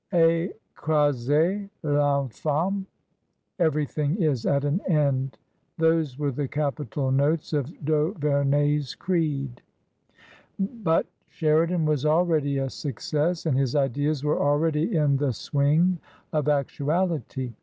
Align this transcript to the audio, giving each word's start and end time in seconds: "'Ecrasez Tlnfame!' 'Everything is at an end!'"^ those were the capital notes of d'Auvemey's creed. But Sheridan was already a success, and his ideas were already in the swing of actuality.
"'Ecrasez 0.11 1.69
Tlnfame!' 1.83 2.85
'Everything 3.59 4.19
is 4.19 4.47
at 4.47 4.65
an 4.65 4.81
end!'"^ 4.87 5.35
those 5.77 6.17
were 6.17 6.31
the 6.31 6.47
capital 6.47 7.11
notes 7.11 7.53
of 7.53 7.67
d'Auvemey's 7.85 8.95
creed. 8.95 9.61
But 10.57 11.05
Sheridan 11.27 11.85
was 11.85 12.03
already 12.07 12.57
a 12.57 12.69
success, 12.71 13.45
and 13.45 13.55
his 13.55 13.75
ideas 13.75 14.23
were 14.23 14.41
already 14.41 14.95
in 14.97 15.17
the 15.17 15.33
swing 15.33 15.99
of 16.33 16.49
actuality. 16.49 17.53